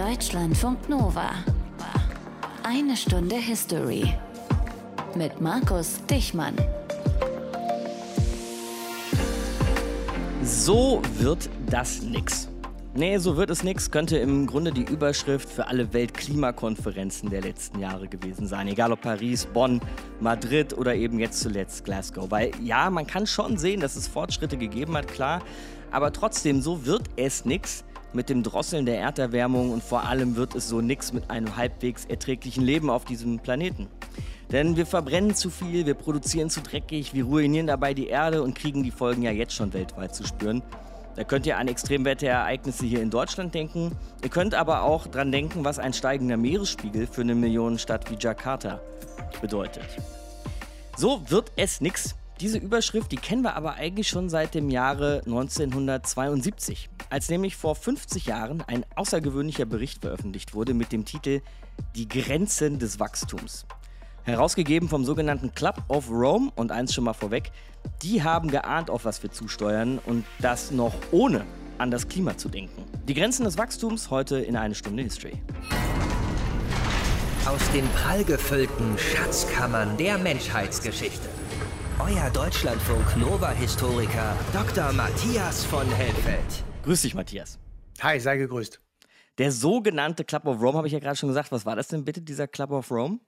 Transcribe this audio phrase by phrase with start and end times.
[0.00, 1.30] Deutschlandfunk Nova.
[2.62, 4.14] Eine Stunde History.
[5.14, 6.54] Mit Markus Dichmann.
[10.42, 12.48] So wird das nix.
[12.94, 17.78] Nee, so wird es nix, könnte im Grunde die Überschrift für alle Weltklimakonferenzen der letzten
[17.78, 18.68] Jahre gewesen sein.
[18.68, 19.82] Egal ob Paris, Bonn,
[20.18, 22.30] Madrid oder eben jetzt zuletzt Glasgow.
[22.30, 25.42] Weil ja, man kann schon sehen, dass es Fortschritte gegeben hat, klar.
[25.90, 30.54] Aber trotzdem, so wird es nix mit dem Drosseln der Erderwärmung und vor allem wird
[30.54, 33.88] es so nix mit einem halbwegs erträglichen Leben auf diesem Planeten.
[34.50, 38.54] Denn wir verbrennen zu viel, wir produzieren zu dreckig, wir ruinieren dabei die Erde und
[38.54, 40.62] kriegen die Folgen ja jetzt schon weltweit zu spüren.
[41.16, 43.96] Da könnt ihr an Extremwetterereignisse hier in Deutschland denken.
[44.22, 48.80] Ihr könnt aber auch dran denken, was ein steigender Meeresspiegel für eine Millionenstadt wie Jakarta
[49.40, 49.86] bedeutet.
[50.96, 52.14] So wird es nix.
[52.40, 57.74] Diese Überschrift, die kennen wir aber eigentlich schon seit dem Jahre 1972, als nämlich vor
[57.74, 61.42] 50 Jahren ein außergewöhnlicher Bericht veröffentlicht wurde mit dem Titel
[61.94, 63.66] Die Grenzen des Wachstums.
[64.22, 67.52] Herausgegeben vom sogenannten Club of Rome und eins schon mal vorweg,
[68.02, 71.44] die haben geahnt, auf was wir zusteuern und das noch ohne
[71.76, 72.84] an das Klima zu denken.
[73.06, 75.42] Die Grenzen des Wachstums heute in eine Stunde History.
[77.44, 81.28] Aus den prallgefüllten Schatzkammern der Menschheitsgeschichte.
[82.02, 84.90] Euer Deutschlandfunk Nova-Historiker Dr.
[84.94, 86.64] Matthias von Helfeld.
[86.84, 87.58] Grüß dich, Matthias.
[88.00, 88.80] Hi, sei gegrüßt.
[89.36, 91.52] Der sogenannte Club of Rome habe ich ja gerade schon gesagt.
[91.52, 93.18] Was war das denn bitte, dieser Club of Rome?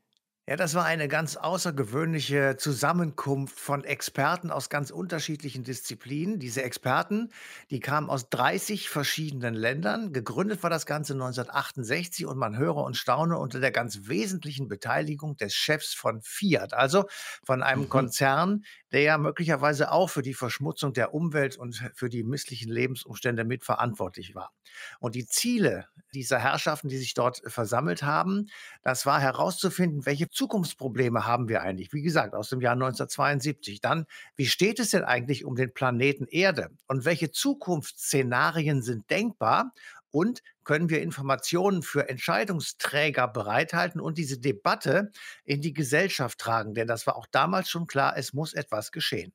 [0.48, 6.40] Ja, das war eine ganz außergewöhnliche Zusammenkunft von Experten aus ganz unterschiedlichen Disziplinen.
[6.40, 7.30] Diese Experten,
[7.70, 10.12] die kamen aus 30 verschiedenen Ländern.
[10.12, 15.36] Gegründet war das Ganze 1968 und man höre und staune unter der ganz wesentlichen Beteiligung
[15.36, 17.04] des Chefs von Fiat, also
[17.44, 17.88] von einem mhm.
[17.88, 23.44] Konzern, der ja möglicherweise auch für die Verschmutzung der Umwelt und für die misslichen Lebensumstände
[23.44, 24.52] mitverantwortlich war.
[25.00, 28.48] Und die Ziele dieser Herrschaften, die sich dort versammelt haben,
[28.82, 31.92] das war herauszufinden, welche Zukunftsprobleme haben wir eigentlich?
[31.92, 33.80] Wie gesagt, aus dem Jahr 1972.
[33.80, 36.68] Dann, wie steht es denn eigentlich um den Planeten Erde?
[36.86, 39.72] Und welche Zukunftsszenarien sind denkbar?
[40.12, 45.10] Und können wir Informationen für Entscheidungsträger bereithalten und diese Debatte
[45.44, 46.74] in die Gesellschaft tragen?
[46.74, 49.32] Denn das war auch damals schon klar, es muss etwas geschehen.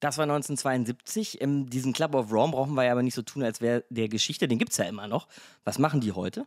[0.00, 1.40] Das war 1972.
[1.40, 4.08] In diesem Club of Rome brauchen wir ja aber nicht so tun, als wäre der
[4.08, 4.46] Geschichte.
[4.46, 5.28] Den gibt es ja immer noch.
[5.64, 6.46] Was machen die heute?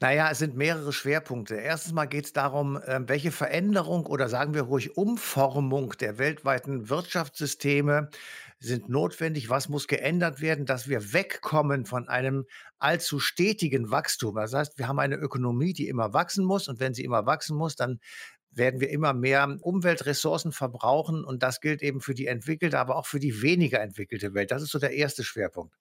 [0.00, 1.54] Naja, es sind mehrere Schwerpunkte.
[1.54, 6.88] Erstens mal geht es darum, ähm, welche Veränderung oder sagen wir ruhig Umformung der weltweiten
[6.88, 8.10] Wirtschaftssysteme
[8.60, 12.44] sind notwendig, was muss geändert werden, dass wir wegkommen von einem
[12.78, 14.36] allzu stetigen Wachstum.
[14.36, 17.56] Das heißt, wir haben eine Ökonomie, die immer wachsen muss und wenn sie immer wachsen
[17.56, 18.00] muss, dann
[18.52, 23.06] werden wir immer mehr Umweltressourcen verbrauchen und das gilt eben für die entwickelte, aber auch
[23.06, 24.50] für die weniger entwickelte Welt.
[24.50, 25.74] Das ist so der erste Schwerpunkt.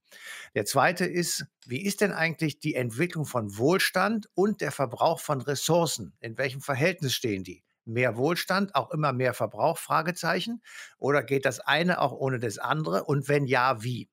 [0.56, 5.42] Der zweite ist, wie ist denn eigentlich die Entwicklung von Wohlstand und der Verbrauch von
[5.42, 6.14] Ressourcen?
[6.20, 7.64] In welchem Verhältnis stehen die?
[7.86, 9.78] Mehr Wohlstand, auch immer mehr Verbrauch?
[9.78, 10.62] Fragezeichen.
[10.98, 13.04] Oder geht das eine auch ohne das andere?
[13.06, 14.10] Und wenn ja, wie?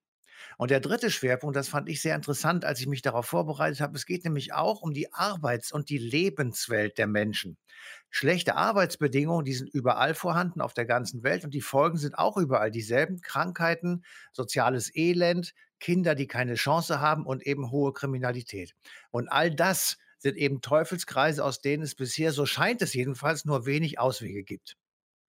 [0.58, 3.96] Und der dritte Schwerpunkt, das fand ich sehr interessant, als ich mich darauf vorbereitet habe,
[3.96, 7.58] es geht nämlich auch um die Arbeits- und die Lebenswelt der Menschen.
[8.10, 12.36] Schlechte Arbeitsbedingungen, die sind überall vorhanden auf der ganzen Welt und die Folgen sind auch
[12.36, 13.20] überall dieselben.
[13.20, 18.74] Krankheiten, soziales Elend, Kinder, die keine Chance haben und eben hohe Kriminalität.
[19.10, 23.66] Und all das sind eben Teufelskreise, aus denen es bisher, so scheint es jedenfalls, nur
[23.66, 24.76] wenig Auswege gibt.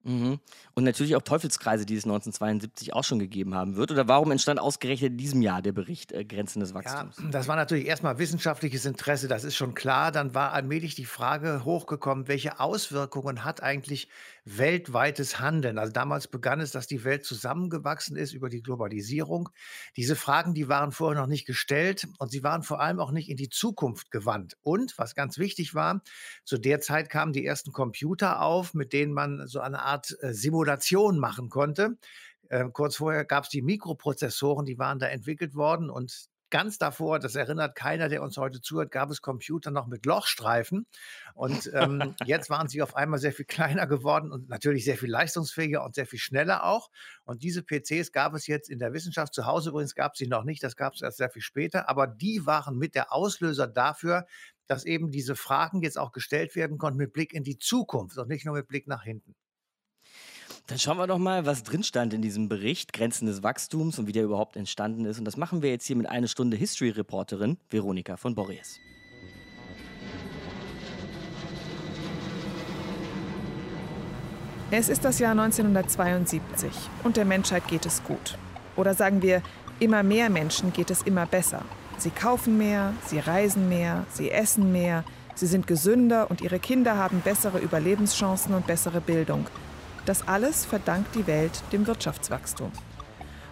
[0.07, 0.39] Mhm.
[0.73, 3.91] Und natürlich auch Teufelskreise, die es 1972 auch schon gegeben haben wird.
[3.91, 7.17] Oder warum entstand ausgerechnet in diesem Jahr der Bericht äh, Grenzen des Wachstums?
[7.17, 10.11] Ja, das war natürlich erstmal wissenschaftliches Interesse, das ist schon klar.
[10.11, 14.07] Dann war allmählich die Frage hochgekommen, welche Auswirkungen hat eigentlich
[14.55, 15.77] weltweites Handeln?
[15.77, 19.49] Also damals begann es, dass die Welt zusammengewachsen ist über die Globalisierung.
[19.95, 23.29] Diese Fragen, die waren vorher noch nicht gestellt und sie waren vor allem auch nicht
[23.29, 24.57] in die Zukunft gewandt.
[24.63, 26.01] Und was ganz wichtig war,
[26.43, 30.33] zu der Zeit kamen die ersten Computer auf, mit denen man so eine Art äh,
[30.33, 31.97] Simulation machen konnte.
[32.49, 37.19] Ähm, kurz vorher gab es die Mikroprozessoren, die waren da entwickelt worden und ganz davor,
[37.19, 40.85] das erinnert keiner, der uns heute zuhört, gab es Computer noch mit Lochstreifen.
[41.33, 45.09] Und ähm, jetzt waren sie auf einmal sehr viel kleiner geworden und natürlich sehr viel
[45.09, 46.89] leistungsfähiger und sehr viel schneller auch.
[47.25, 49.33] Und diese PCs gab es jetzt in der Wissenschaft.
[49.33, 51.89] Zu Hause übrigens gab es sie noch nicht, das gab es erst sehr viel später.
[51.89, 54.25] Aber die waren mit der Auslöser dafür,
[54.67, 58.27] dass eben diese Fragen jetzt auch gestellt werden konnten mit Blick in die Zukunft und
[58.27, 59.35] nicht nur mit Blick nach hinten.
[60.67, 64.07] Dann schauen wir doch mal, was drin stand in diesem Bericht, Grenzen des Wachstums und
[64.07, 65.17] wie der überhaupt entstanden ist.
[65.17, 68.79] Und das machen wir jetzt hier mit einer Stunde History-Reporterin Veronika von Borries.
[74.69, 76.69] Es ist das Jahr 1972
[77.03, 78.37] und der Menschheit geht es gut.
[78.75, 79.41] Oder sagen wir,
[79.79, 81.61] Immer mehr Menschen geht es immer besser.
[81.99, 85.03] Sie kaufen mehr, sie reisen mehr, sie essen mehr,
[85.35, 89.45] sie sind gesünder und ihre Kinder haben bessere Überlebenschancen und bessere Bildung.
[90.07, 92.71] Das alles verdankt die Welt dem Wirtschaftswachstum.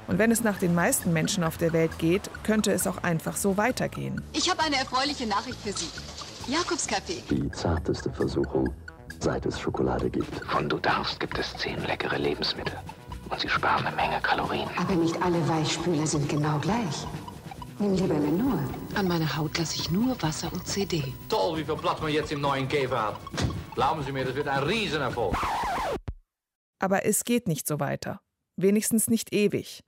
[0.07, 3.35] Und wenn es nach den meisten Menschen auf der Welt geht, könnte es auch einfach
[3.35, 4.21] so weitergehen.
[4.31, 5.89] Ich habe eine erfreuliche Nachricht für Sie.
[6.47, 7.23] Jakobskaffee.
[7.29, 8.73] Die zarteste Versuchung,
[9.19, 10.33] seit es Schokolade gibt.
[10.45, 12.75] Von du darfst gibt es zehn leckere Lebensmittel.
[13.29, 14.69] Und sie sparen eine Menge Kalorien.
[14.77, 17.05] Aber nicht alle Weichspüler sind genau gleich.
[17.79, 18.59] Nimm lieber Lenor.
[18.93, 21.03] An meine Haut lasse ich nur Wasser und CD.
[21.27, 23.17] Toll, wie viel Platz man jetzt im neuen Käfer hat.
[23.73, 25.35] Glauben Sie mir, das wird ein Riesenerfolg.
[26.85, 28.21] Aber es geht nicht so weiter.
[28.57, 29.83] Wenigstens nicht ewig.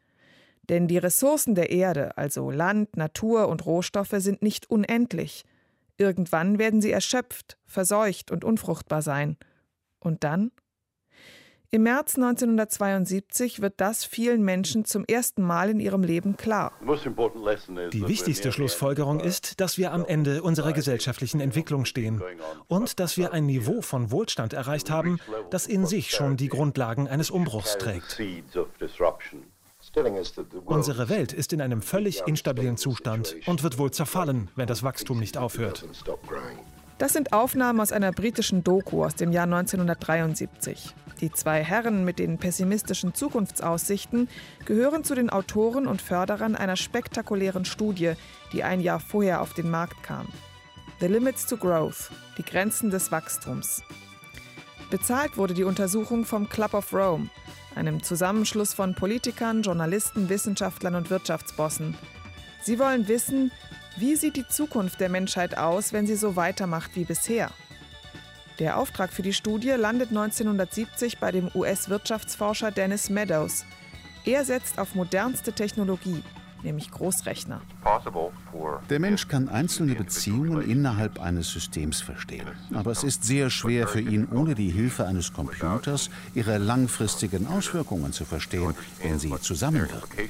[0.67, 5.45] Denn die Ressourcen der Erde, also Land, Natur und Rohstoffe, sind nicht unendlich.
[5.99, 9.37] Irgendwann werden sie erschöpft, verseucht und unfruchtbar sein.
[9.99, 10.49] Und dann?
[11.69, 16.71] Im März 1972 wird das vielen Menschen zum ersten Mal in ihrem Leben klar.
[16.81, 22.23] Die wichtigste Schlussfolgerung ist, dass wir am Ende unserer gesellschaftlichen Entwicklung stehen
[22.67, 25.19] und dass wir ein Niveau von Wohlstand erreicht haben,
[25.49, 28.17] das in sich schon die Grundlagen eines Umbruchs trägt.
[30.65, 35.19] Unsere Welt ist in einem völlig instabilen Zustand und wird wohl zerfallen, wenn das Wachstum
[35.19, 35.85] nicht aufhört.
[36.97, 40.95] Das sind Aufnahmen aus einer britischen Doku aus dem Jahr 1973.
[41.21, 44.27] Die zwei Herren mit den pessimistischen Zukunftsaussichten
[44.65, 48.13] gehören zu den Autoren und Förderern einer spektakulären Studie,
[48.51, 50.27] die ein Jahr vorher auf den Markt kam.
[50.99, 52.09] The Limits to Growth,
[52.39, 53.83] die Grenzen des Wachstums.
[54.89, 57.29] Bezahlt wurde die Untersuchung vom Club of Rome,
[57.75, 61.95] einem Zusammenschluss von Politikern, Journalisten, Wissenschaftlern und Wirtschaftsbossen.
[62.63, 63.51] Sie wollen wissen,
[63.99, 67.49] wie sieht die Zukunft der Menschheit aus, wenn sie so weitermacht wie bisher?
[68.59, 73.65] Der Auftrag für die Studie landet 1970 bei dem US-Wirtschaftsforscher Dennis Meadows.
[74.25, 76.23] Er setzt auf modernste Technologie,
[76.63, 77.61] nämlich Großrechner.
[78.89, 82.47] Der Mensch kann einzelne Beziehungen innerhalb eines Systems verstehen.
[82.73, 88.11] Aber es ist sehr schwer für ihn, ohne die Hilfe eines Computers ihre langfristigen Auswirkungen
[88.11, 90.29] zu verstehen, wenn sie zusammenwirken.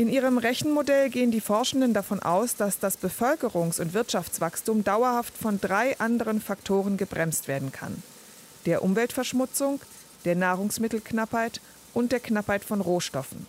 [0.00, 5.60] In ihrem Rechenmodell gehen die Forschenden davon aus, dass das Bevölkerungs- und Wirtschaftswachstum dauerhaft von
[5.60, 8.02] drei anderen Faktoren gebremst werden kann.
[8.64, 9.78] Der Umweltverschmutzung,
[10.24, 11.60] der Nahrungsmittelknappheit
[11.92, 13.46] und der Knappheit von Rohstoffen.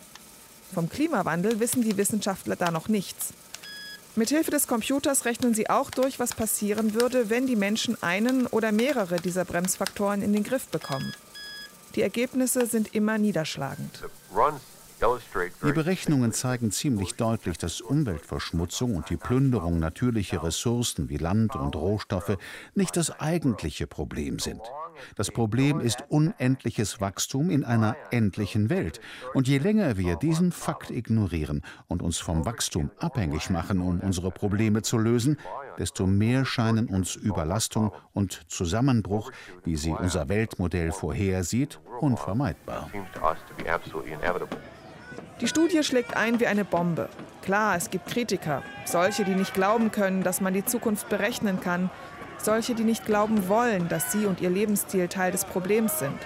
[0.73, 3.27] Vom Klimawandel wissen die Wissenschaftler da noch nichts.
[4.17, 8.73] Mithilfe des Computers rechnen sie auch durch, was passieren würde, wenn die Menschen einen oder
[8.73, 11.13] mehrere dieser Bremsfaktoren in den Griff bekommen.
[11.95, 14.03] Die Ergebnisse sind immer niederschlagend.
[15.01, 21.75] Die Berechnungen zeigen ziemlich deutlich, dass Umweltverschmutzung und die Plünderung natürlicher Ressourcen wie Land und
[21.75, 22.37] Rohstoffe
[22.75, 24.61] nicht das eigentliche Problem sind.
[25.15, 29.01] Das Problem ist unendliches Wachstum in einer endlichen Welt.
[29.33, 34.29] Und je länger wir diesen Fakt ignorieren und uns vom Wachstum abhängig machen, um unsere
[34.29, 35.39] Probleme zu lösen,
[35.79, 39.31] desto mehr scheinen uns Überlastung und Zusammenbruch,
[39.63, 42.91] wie sie unser Weltmodell vorhersieht, unvermeidbar.
[45.41, 47.09] Die Studie schlägt ein wie eine Bombe.
[47.41, 51.89] Klar, es gibt Kritiker, solche, die nicht glauben können, dass man die Zukunft berechnen kann,
[52.37, 56.17] solche, die nicht glauben wollen, dass sie und ihr Lebensstil Teil des Problems sind,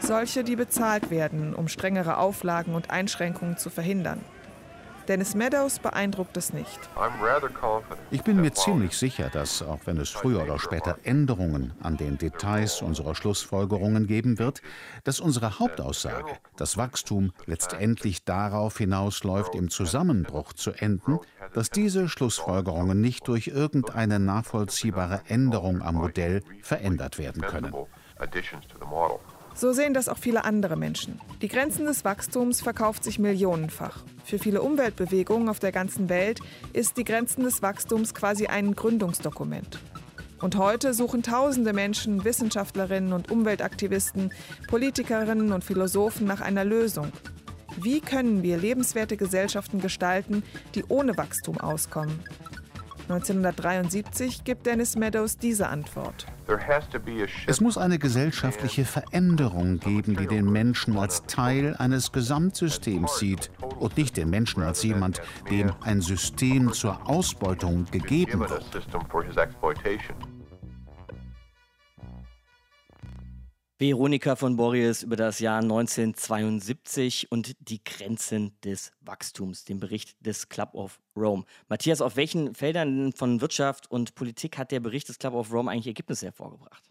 [0.00, 4.20] solche, die bezahlt werden, um strengere Auflagen und Einschränkungen zu verhindern.
[5.10, 6.78] Dennis Meadows beeindruckt es nicht.
[8.12, 12.16] Ich bin mir ziemlich sicher, dass, auch wenn es früher oder später Änderungen an den
[12.16, 14.62] Details unserer Schlussfolgerungen geben wird,
[15.02, 21.18] dass unsere Hauptaussage, das Wachstum letztendlich darauf hinausläuft, im Zusammenbruch zu enden,
[21.54, 27.74] dass diese Schlussfolgerungen nicht durch irgendeine nachvollziehbare Änderung am Modell verändert werden können.
[29.54, 31.20] So sehen das auch viele andere Menschen.
[31.42, 34.04] Die Grenzen des Wachstums verkauft sich millionenfach.
[34.24, 36.40] Für viele Umweltbewegungen auf der ganzen Welt
[36.72, 39.78] ist die Grenzen des Wachstums quasi ein Gründungsdokument.
[40.40, 44.32] Und heute suchen tausende Menschen, Wissenschaftlerinnen und Umweltaktivisten,
[44.68, 47.12] Politikerinnen und Philosophen nach einer Lösung.
[47.76, 50.42] Wie können wir lebenswerte Gesellschaften gestalten,
[50.74, 52.20] die ohne Wachstum auskommen?
[53.10, 56.26] 1973 gibt Dennis Meadows diese Antwort.
[57.46, 63.96] Es muss eine gesellschaftliche Veränderung geben, die den Menschen als Teil eines Gesamtsystems sieht und
[63.96, 68.64] nicht den Menschen als jemand, dem ein System zur Ausbeutung gegeben wird.
[73.80, 80.50] Veronika von Borries über das Jahr 1972 und die Grenzen des Wachstums, den Bericht des
[80.50, 81.44] Club of Rome.
[81.70, 85.70] Matthias, auf welchen Feldern von Wirtschaft und Politik hat der Bericht des Club of Rome
[85.70, 86.89] eigentlich Ergebnisse hervorgebracht?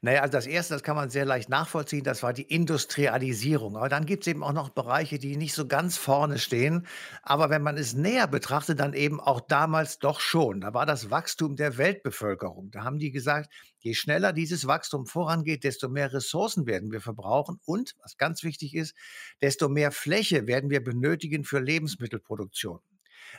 [0.00, 3.76] Naja, also das Erste, das kann man sehr leicht nachvollziehen, das war die Industrialisierung.
[3.76, 6.86] Aber dann gibt es eben auch noch Bereiche, die nicht so ganz vorne stehen.
[7.22, 10.60] Aber wenn man es näher betrachtet, dann eben auch damals doch schon.
[10.60, 12.70] Da war das Wachstum der Weltbevölkerung.
[12.70, 17.58] Da haben die gesagt, je schneller dieses Wachstum vorangeht, desto mehr Ressourcen werden wir verbrauchen.
[17.64, 18.94] Und, was ganz wichtig ist,
[19.40, 22.80] desto mehr Fläche werden wir benötigen für Lebensmittelproduktion.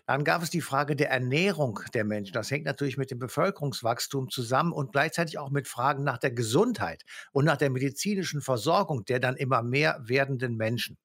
[0.05, 2.33] Dann gab es die Frage der Ernährung der Menschen.
[2.33, 7.03] Das hängt natürlich mit dem Bevölkerungswachstum zusammen und gleichzeitig auch mit Fragen nach der Gesundheit
[7.31, 10.97] und nach der medizinischen Versorgung der dann immer mehr werdenden Menschen.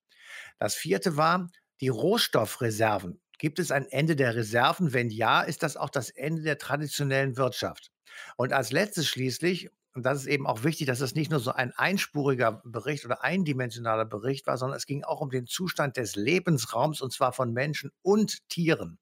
[0.59, 1.49] Das vierte war
[1.81, 3.21] die Rohstoffreserven.
[3.39, 4.93] Gibt es ein Ende der Reserven?
[4.93, 7.91] Wenn ja, ist das auch das Ende der traditionellen Wirtschaft.
[8.37, 11.53] Und als letztes schließlich, und das ist eben auch wichtig, dass es nicht nur so
[11.53, 16.15] ein einspuriger Bericht oder eindimensionaler Bericht war, sondern es ging auch um den Zustand des
[16.15, 18.99] Lebensraums und zwar von Menschen und Tieren.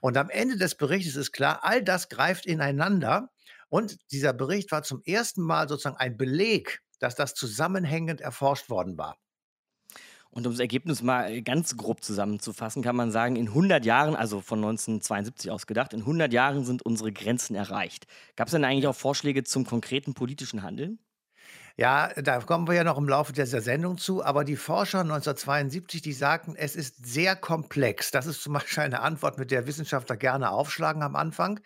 [0.00, 3.30] Und am Ende des Berichtes ist klar, all das greift ineinander.
[3.68, 8.98] Und dieser Bericht war zum ersten Mal sozusagen ein Beleg, dass das zusammenhängend erforscht worden
[8.98, 9.16] war.
[10.34, 14.40] Und um das Ergebnis mal ganz grob zusammenzufassen, kann man sagen, in 100 Jahren, also
[14.40, 18.08] von 1972 aus gedacht, in 100 Jahren sind unsere Grenzen erreicht.
[18.34, 20.98] Gab es denn eigentlich auch Vorschläge zum konkreten politischen Handeln?
[21.76, 26.02] Ja, da kommen wir ja noch im Laufe dieser Sendung zu, aber die Forscher 1972,
[26.02, 28.10] die sagten, es ist sehr komplex.
[28.10, 31.60] Das ist zum Beispiel eine Antwort, mit der Wissenschaftler gerne aufschlagen am Anfang.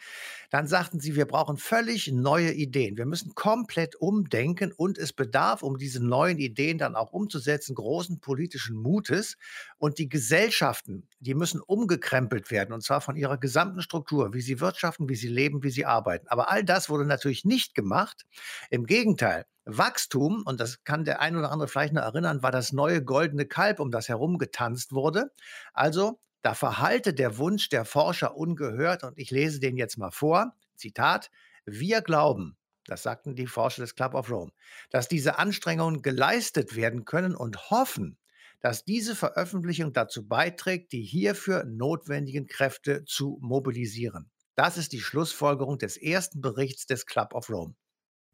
[0.51, 2.97] Dann sagten sie, wir brauchen völlig neue Ideen.
[2.97, 8.21] Wir müssen komplett umdenken und es bedarf, um diese neuen Ideen dann auch umzusetzen, großen
[8.21, 9.37] politischen Mutes.
[9.79, 14.61] Und die Gesellschaften, die müssen umgekrempelt werden und zwar von ihrer gesamten Struktur, wie sie
[14.61, 16.27] wirtschaften, wie sie leben, wie sie arbeiten.
[16.29, 18.25] Aber all das wurde natürlich nicht gemacht.
[18.71, 19.45] Im Gegenteil.
[19.71, 23.45] Wachstum, und das kann der ein oder andere vielleicht noch erinnern, war das neue goldene
[23.45, 25.31] Kalb, um das herum getanzt wurde.
[25.75, 30.55] Also da verhalte der Wunsch der Forscher ungehört und ich lese den jetzt mal vor.
[30.77, 31.31] Zitat,
[31.65, 34.53] wir glauben, das sagten die Forscher des Club of Rome,
[34.91, 38.19] dass diese Anstrengungen geleistet werden können und hoffen,
[38.61, 44.31] dass diese Veröffentlichung dazu beiträgt, die hierfür notwendigen Kräfte zu mobilisieren.
[44.55, 47.75] Das ist die Schlussfolgerung des ersten Berichts des Club of Rome.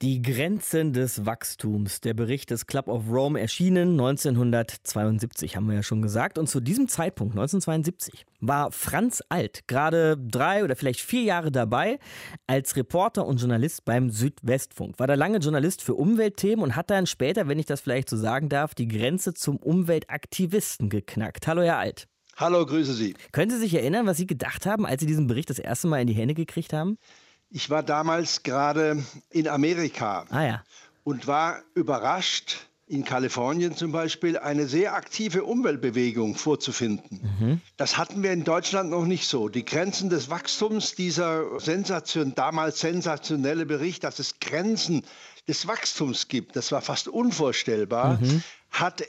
[0.03, 2.01] Die Grenzen des Wachstums.
[2.01, 6.37] Der Bericht des Club of Rome erschienen 1972, haben wir ja schon gesagt.
[6.37, 12.01] Und zu diesem Zeitpunkt, 1972, war Franz Alt gerade drei oder vielleicht vier Jahre dabei
[12.49, 14.99] als Reporter und Journalist beim Südwestfunk.
[14.99, 18.17] War da lange Journalist für Umweltthemen und hat dann später, wenn ich das vielleicht so
[18.17, 21.47] sagen darf, die Grenze zum Umweltaktivisten geknackt.
[21.47, 22.09] Hallo, Herr Alt.
[22.37, 23.15] Hallo, grüße Sie.
[23.31, 26.01] Können Sie sich erinnern, was Sie gedacht haben, als Sie diesen Bericht das erste Mal
[26.01, 26.99] in die Hände gekriegt haben?
[27.55, 30.65] Ich war damals gerade in Amerika ah, ja.
[31.05, 37.21] und war überrascht, in Kalifornien zum Beispiel eine sehr aktive Umweltbewegung vorzufinden.
[37.39, 37.61] Mhm.
[37.77, 39.49] Das hatten wir in Deutschland noch nicht so.
[39.49, 45.05] Die Grenzen des Wachstums, dieser Sensation, damals sensationelle Bericht, dass es Grenzen
[45.47, 48.43] des Wachstums gibt, das war fast unvorstellbar, mhm.
[48.73, 49.05] hat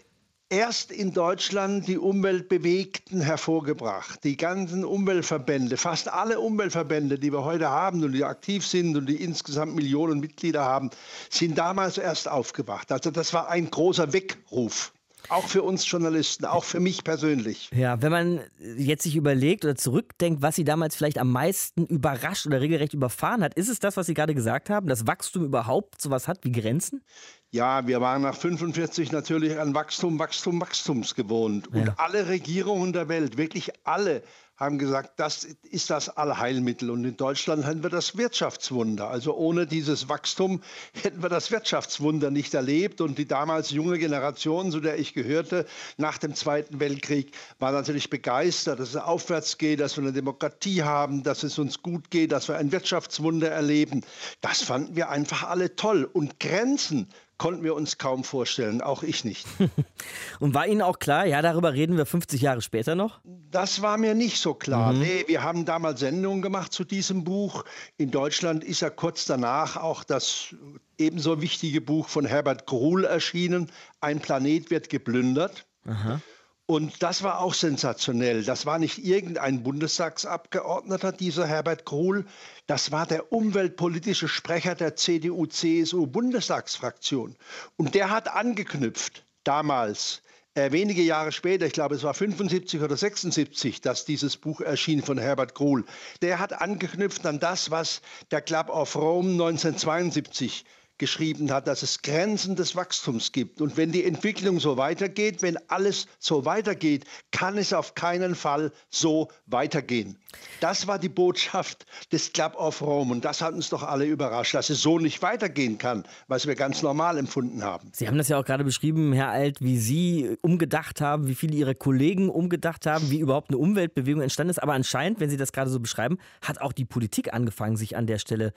[0.49, 4.23] erst in Deutschland die Umweltbewegten hervorgebracht.
[4.23, 9.07] Die ganzen Umweltverbände, fast alle Umweltverbände, die wir heute haben und die aktiv sind und
[9.07, 10.91] die insgesamt Millionen Mitglieder haben,
[11.29, 12.91] sind damals erst aufgewacht.
[12.91, 14.93] Also das war ein großer Weckruf.
[15.29, 17.69] Auch für uns Journalisten, auch für mich persönlich.
[17.75, 18.39] Ja, wenn man
[18.77, 23.43] jetzt sich überlegt oder zurückdenkt, was Sie damals vielleicht am meisten überrascht oder regelrecht überfahren
[23.43, 26.51] hat, ist es das, was Sie gerade gesagt haben, dass Wachstum überhaupt sowas hat wie
[26.51, 27.03] Grenzen?
[27.51, 31.67] Ja, wir waren nach 45 natürlich an Wachstum, Wachstum, Wachstums gewohnt.
[31.69, 31.93] Und ja.
[31.97, 34.23] alle Regierungen der Welt, wirklich alle,
[34.57, 36.89] haben gesagt, das ist das Allheilmittel.
[36.89, 39.09] Und in Deutschland hätten wir das Wirtschaftswunder.
[39.09, 40.61] Also ohne dieses Wachstum
[41.03, 43.01] hätten wir das Wirtschaftswunder nicht erlebt.
[43.01, 45.65] Und die damals junge Generation, zu der ich gehörte,
[45.97, 50.83] nach dem Zweiten Weltkrieg, war natürlich begeistert, dass es aufwärts geht, dass wir eine Demokratie
[50.83, 54.05] haben, dass es uns gut geht, dass wir ein Wirtschaftswunder erleben.
[54.39, 56.09] Das fanden wir einfach alle toll.
[56.11, 59.45] Und Grenzen konnten wir uns kaum vorstellen, auch ich nicht.
[60.39, 63.19] Und war Ihnen auch klar, ja, darüber reden wir 50 Jahre später noch?
[63.23, 64.93] Das war mir nicht so klar.
[64.93, 64.99] Mhm.
[64.99, 67.63] Nee, wir haben damals Sendungen gemacht zu diesem Buch.
[67.97, 70.55] In Deutschland ist ja kurz danach auch das
[70.97, 75.65] ebenso wichtige Buch von Herbert Gruhl erschienen, Ein Planet wird geplündert.
[75.85, 76.21] Aha.
[76.67, 78.43] Und das war auch sensationell.
[78.43, 82.25] Das war nicht irgendein Bundestagsabgeordneter, dieser Herbert Kohl.
[82.65, 87.35] Das war der umweltpolitische Sprecher der CDU-CSU-Bundestagsfraktion.
[87.77, 90.23] Und der hat angeknüpft damals,
[90.55, 95.03] äh, wenige Jahre später, ich glaube es war 75 oder 76, dass dieses Buch erschien
[95.03, 95.85] von Herbert Kohl.
[96.23, 100.65] Der hat angeknüpft an das, was der Club of Rome 1972
[100.97, 103.61] geschrieben hat, dass es Grenzen des Wachstums gibt.
[103.61, 108.71] Und wenn die Entwicklung so weitergeht, wenn alles so weitergeht, kann es auf keinen Fall
[108.89, 110.17] so weitergehen.
[110.61, 113.11] Das war die Botschaft des Club of Rome.
[113.11, 116.55] Und das hat uns doch alle überrascht, dass es so nicht weitergehen kann, was wir
[116.55, 117.91] ganz normal empfunden haben.
[117.93, 121.55] Sie haben das ja auch gerade beschrieben, Herr Alt, wie Sie umgedacht haben, wie viele
[121.55, 124.61] Ihre Kollegen umgedacht haben, wie überhaupt eine Umweltbewegung entstanden ist.
[124.61, 128.07] Aber anscheinend, wenn Sie das gerade so beschreiben, hat auch die Politik angefangen, sich an
[128.07, 128.53] der Stelle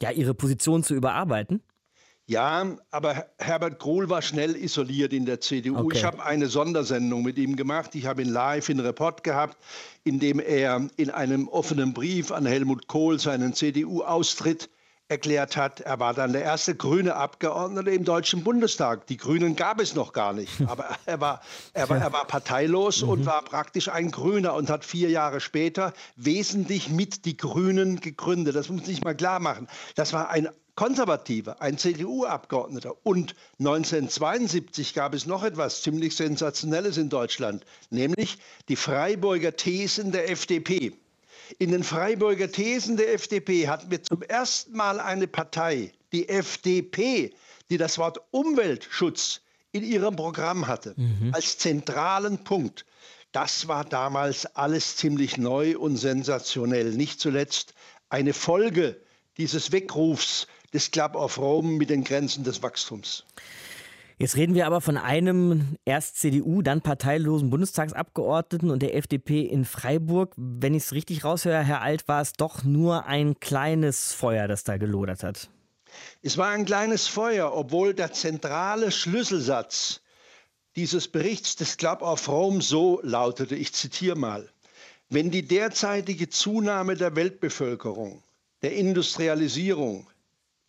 [0.00, 1.62] ja ihre Position zu überarbeiten.
[2.30, 5.76] Ja, aber Herbert Kohl war schnell isoliert in der CDU.
[5.78, 5.96] Okay.
[5.96, 7.96] Ich habe eine Sondersendung mit ihm gemacht.
[7.96, 9.56] Ich habe ihn live in Report gehabt,
[10.04, 14.70] in dem er in einem offenen Brief an Helmut Kohl seinen CDU-Austritt
[15.08, 15.80] erklärt hat.
[15.80, 19.08] Er war dann der erste grüne Abgeordnete im Deutschen Bundestag.
[19.08, 20.52] Die Grünen gab es noch gar nicht.
[20.68, 21.40] Aber er war,
[21.72, 23.08] er war, er war parteilos mhm.
[23.08, 28.54] und war praktisch ein Grüner und hat vier Jahre später wesentlich mit die Grünen gegründet.
[28.54, 29.66] Das muss man sich mal klar machen.
[29.96, 30.48] Das war ein
[30.80, 32.94] Konservative, ein CDU-Abgeordneter.
[33.02, 38.38] Und 1972 gab es noch etwas ziemlich Sensationelles in Deutschland, nämlich
[38.70, 40.94] die Freiburger Thesen der FDP.
[41.58, 47.34] In den Freiburger Thesen der FDP hatten wir zum ersten Mal eine Partei, die FDP,
[47.68, 51.34] die das Wort Umweltschutz in ihrem Programm hatte, mhm.
[51.34, 52.86] als zentralen Punkt.
[53.32, 56.92] Das war damals alles ziemlich neu und sensationell.
[56.92, 57.74] Nicht zuletzt
[58.08, 58.98] eine Folge
[59.36, 63.24] dieses Weckrufs des Club of Rome mit den Grenzen des Wachstums.
[64.20, 69.64] Jetzt reden wir aber von einem erst CDU, dann parteilosen Bundestagsabgeordneten und der FDP in
[69.64, 70.34] Freiburg.
[70.36, 74.62] Wenn ich es richtig raushöre, Herr Alt, war es doch nur ein kleines Feuer, das
[74.62, 75.48] da gelodert hat.
[76.20, 80.02] Es war ein kleines Feuer, obwohl der zentrale Schlüsselsatz
[80.76, 84.50] dieses Berichts des Club of Rome so lautete, ich zitiere mal,
[85.08, 88.22] wenn die derzeitige Zunahme der Weltbevölkerung,
[88.60, 90.06] der Industrialisierung,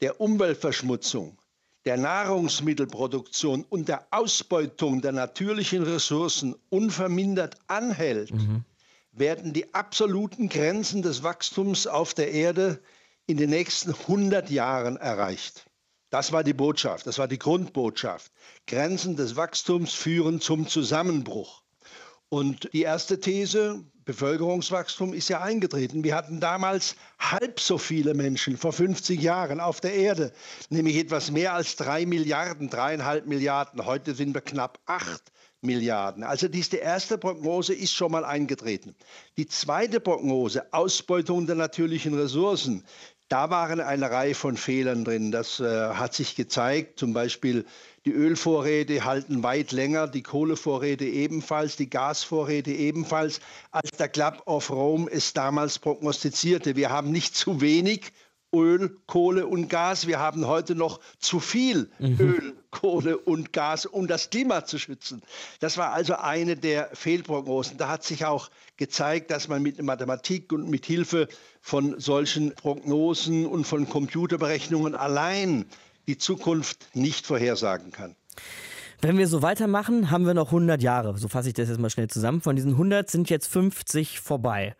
[0.01, 1.37] der Umweltverschmutzung,
[1.85, 8.63] der Nahrungsmittelproduktion und der Ausbeutung der natürlichen Ressourcen unvermindert anhält, mhm.
[9.11, 12.81] werden die absoluten Grenzen des Wachstums auf der Erde
[13.25, 15.65] in den nächsten 100 Jahren erreicht.
[16.09, 18.31] Das war die Botschaft, das war die Grundbotschaft.
[18.67, 21.60] Grenzen des Wachstums führen zum Zusammenbruch.
[22.33, 26.05] Und die erste These, Bevölkerungswachstum ist ja eingetreten.
[26.05, 30.31] Wir hatten damals halb so viele Menschen vor 50 Jahren auf der Erde,
[30.69, 33.85] nämlich etwas mehr als drei Milliarden, dreieinhalb Milliarden.
[33.85, 36.23] Heute sind wir knapp acht Milliarden.
[36.23, 38.95] Also diese erste Prognose ist schon mal eingetreten.
[39.35, 42.85] Die zweite Prognose, Ausbeutung der natürlichen Ressourcen,
[43.27, 45.31] da waren eine Reihe von Fehlern drin.
[45.31, 47.65] Das äh, hat sich gezeigt, zum Beispiel
[48.05, 54.71] die Ölvorräte halten weit länger, die Kohlevorräte ebenfalls, die Gasvorräte ebenfalls, als der Club of
[54.71, 56.75] Rome es damals prognostizierte.
[56.75, 58.11] Wir haben nicht zu wenig
[58.53, 60.07] Öl, Kohle und Gas.
[60.07, 62.17] Wir haben heute noch zu viel mhm.
[62.19, 65.21] Öl, Kohle und Gas, um das Klima zu schützen.
[65.59, 67.77] Das war also eine der Fehlprognosen.
[67.77, 71.27] Da hat sich auch gezeigt, dass man mit Mathematik und mit Hilfe
[71.61, 75.65] von solchen Prognosen und von Computerberechnungen allein
[76.07, 78.15] die Zukunft nicht vorhersagen kann.
[79.01, 81.17] Wenn wir so weitermachen, haben wir noch 100 Jahre.
[81.17, 82.41] So fasse ich das jetzt mal schnell zusammen.
[82.41, 84.75] Von diesen 100 sind jetzt 50 vorbei.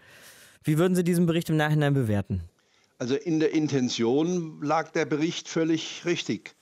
[0.64, 2.42] Wie würden Sie diesen Bericht im Nachhinein bewerten?
[3.00, 6.54] Also in der Intention lag der Bericht völlig richtig.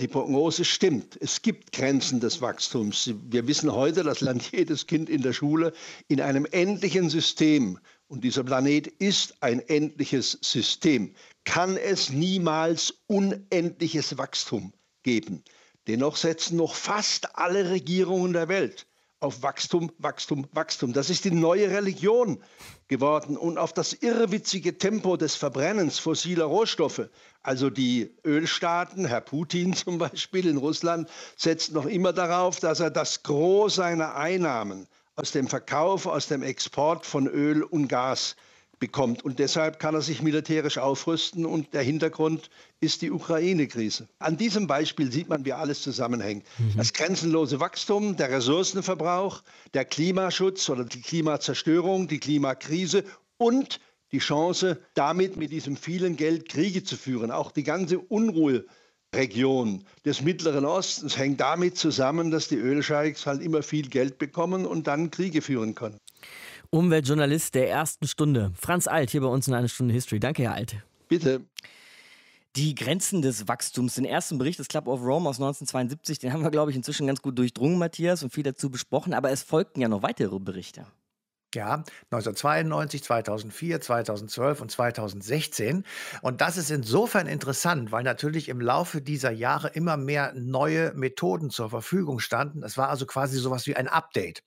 [0.00, 1.18] Die Prognose stimmt.
[1.20, 3.12] Es gibt Grenzen des Wachstums.
[3.28, 5.72] Wir wissen heute, das lernt jedes Kind in der Schule,
[6.06, 14.18] in einem endlichen System, und dieser Planet ist ein endliches System, kann es niemals unendliches
[14.18, 15.44] Wachstum geben.
[15.86, 18.86] Dennoch setzen noch fast alle Regierungen der Welt
[19.20, 20.92] auf Wachstum, Wachstum, Wachstum.
[20.92, 22.42] Das ist die neue Religion
[22.86, 27.08] geworden und auf das irrwitzige Tempo des Verbrennens fossiler Rohstoffe.
[27.42, 32.90] Also die Ölstaaten, Herr Putin zum Beispiel in Russland, setzt noch immer darauf, dass er
[32.90, 34.86] das Gros seiner Einnahmen
[35.18, 38.36] aus dem Verkauf, aus dem Export von Öl und Gas
[38.78, 39.24] bekommt.
[39.24, 41.44] Und deshalb kann er sich militärisch aufrüsten.
[41.44, 42.50] Und der Hintergrund
[42.80, 44.08] ist die Ukraine-Krise.
[44.20, 46.44] An diesem Beispiel sieht man, wie alles zusammenhängt.
[46.58, 46.76] Mhm.
[46.76, 49.42] Das grenzenlose Wachstum, der Ressourcenverbrauch,
[49.74, 53.02] der Klimaschutz oder die Klimazerstörung, die Klimakrise
[53.38, 53.80] und
[54.12, 57.32] die Chance, damit mit diesem vielen Geld Kriege zu führen.
[57.32, 57.98] Auch die ganze
[59.14, 64.66] Unruheregion des Mittleren Ostens hängt damit zusammen, dass die Ölscheiks halt immer viel Geld bekommen
[64.66, 65.98] und dann Kriege führen können.
[66.70, 68.52] Umweltjournalist der ersten Stunde.
[68.54, 70.20] Franz Alt hier bei uns in einer Stunde History.
[70.20, 70.76] Danke, Herr Alt.
[71.08, 71.40] Bitte.
[72.56, 73.94] Die Grenzen des Wachstums.
[73.94, 77.06] Den ersten Bericht des Club of Rome aus 1972, den haben wir, glaube ich, inzwischen
[77.06, 79.14] ganz gut durchdrungen, Matthias, und viel dazu besprochen.
[79.14, 80.86] Aber es folgten ja noch weitere Berichte.
[81.54, 85.84] Ja, 1992, 2004, 2012 und 2016.
[86.20, 91.48] Und das ist insofern interessant, weil natürlich im Laufe dieser Jahre immer mehr neue Methoden
[91.48, 92.62] zur Verfügung standen.
[92.62, 94.42] Es war also quasi sowas wie ein Update.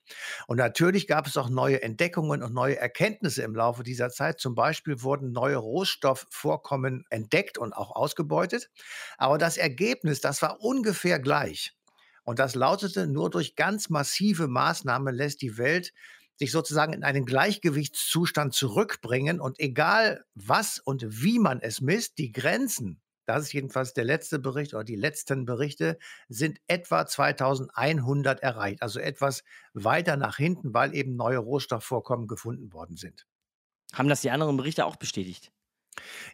[0.46, 4.38] Und natürlich gab es auch neue Entdeckungen und neue Erkenntnisse im Laufe dieser Zeit.
[4.38, 8.70] Zum Beispiel wurden neue Rohstoffvorkommen entdeckt und auch ausgebeutet.
[9.18, 11.72] Aber das Ergebnis, das war ungefähr gleich.
[12.24, 15.92] Und das lautete, nur durch ganz massive Maßnahmen lässt die Welt
[16.42, 22.32] sich sozusagen in einen Gleichgewichtszustand zurückbringen und egal was und wie man es misst, die
[22.32, 28.82] Grenzen, das ist jedenfalls der letzte Bericht oder die letzten Berichte, sind etwa 2100 erreicht,
[28.82, 33.24] also etwas weiter nach hinten, weil eben neue Rohstoffvorkommen gefunden worden sind.
[33.94, 35.52] Haben das die anderen Berichte auch bestätigt?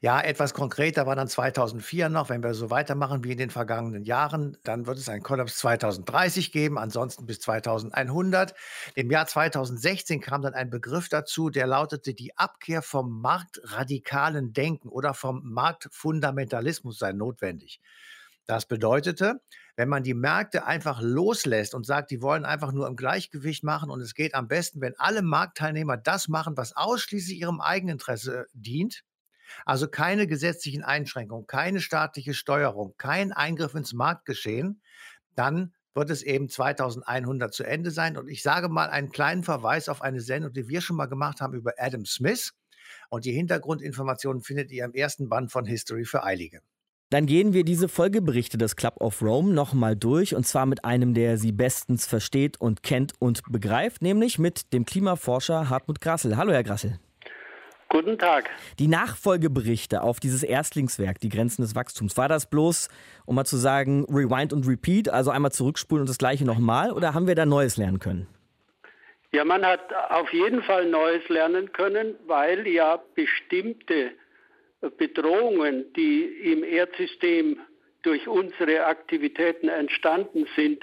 [0.01, 2.29] Ja, etwas konkreter war dann 2004 noch.
[2.29, 6.53] Wenn wir so weitermachen wie in den vergangenen Jahren, dann wird es einen Kollaps 2030
[6.53, 8.55] geben, ansonsten bis 2100.
[8.95, 14.89] Im Jahr 2016 kam dann ein Begriff dazu, der lautete, die Abkehr vom marktradikalen Denken
[14.89, 17.81] oder vom Marktfundamentalismus sei notwendig.
[18.47, 19.41] Das bedeutete,
[19.77, 23.91] wenn man die Märkte einfach loslässt und sagt, die wollen einfach nur im Gleichgewicht machen
[23.91, 29.05] und es geht am besten, wenn alle Marktteilnehmer das machen, was ausschließlich ihrem Eigeninteresse dient,
[29.65, 34.81] also keine gesetzlichen Einschränkungen, keine staatliche Steuerung, kein Eingriff ins Marktgeschehen,
[35.35, 38.17] dann wird es eben 2100 zu Ende sein.
[38.17, 41.41] Und ich sage mal einen kleinen Verweis auf eine Sendung, die wir schon mal gemacht
[41.41, 42.53] haben über Adam Smith.
[43.11, 46.61] Und die Hintergrundinformationen findet ihr im ersten Band von History für Eilige.
[47.11, 51.15] Dann gehen wir diese Folgeberichte des Club of Rome nochmal durch und zwar mit einem,
[51.15, 56.37] der sie bestens versteht und kennt und begreift, nämlich mit dem Klimaforscher Hartmut Grassel.
[56.37, 56.99] Hallo, Herr Grassel.
[57.91, 58.51] Guten Tag.
[58.79, 62.89] Die Nachfolgeberichte auf dieses Erstlingswerk, die Grenzen des Wachstums, war das bloß,
[63.25, 67.15] um mal zu sagen, Rewind und Repeat, also einmal zurückspulen und das gleiche nochmal, oder
[67.15, 68.27] haben wir da Neues lernen können?
[69.33, 74.13] Ja, man hat auf jeden Fall Neues lernen können, weil ja bestimmte
[74.99, 77.59] Bedrohungen, die im Erdsystem
[78.03, 80.83] durch unsere Aktivitäten entstanden sind,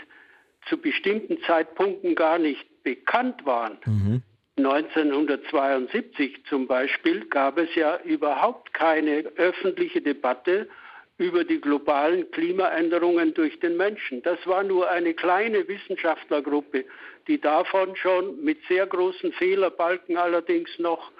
[0.67, 3.77] zu bestimmten Zeitpunkten gar nicht bekannt waren.
[3.85, 4.23] Mhm.
[4.57, 10.69] 1972 zum Beispiel gab es ja überhaupt keine öffentliche Debatte
[11.17, 14.21] über die globalen Klimaänderungen durch den Menschen.
[14.23, 16.85] Das war nur eine kleine Wissenschaftlergruppe,
[17.27, 21.11] die davon schon mit sehr großen Fehlerbalken allerdings noch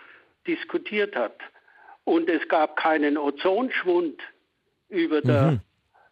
[0.48, 1.38] diskutiert hat.
[2.04, 4.22] Und es gab keinen Ozonschwund
[4.90, 5.60] über der mhm.